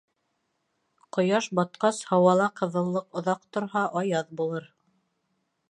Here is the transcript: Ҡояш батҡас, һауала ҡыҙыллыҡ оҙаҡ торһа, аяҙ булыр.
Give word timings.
Ҡояш 1.17 1.49
батҡас, 1.59 1.99
һауала 2.13 2.49
ҡыҙыллыҡ 2.61 3.21
оҙаҡ 3.21 3.47
торһа, 3.59 3.87
аяҙ 4.01 4.35
булыр. 4.41 4.69